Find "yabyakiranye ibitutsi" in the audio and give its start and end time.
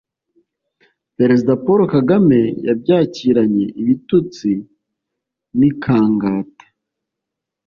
2.67-4.51